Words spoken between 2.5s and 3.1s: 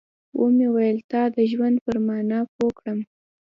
پوه کړم.